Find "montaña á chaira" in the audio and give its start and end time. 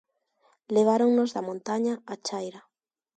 1.49-2.61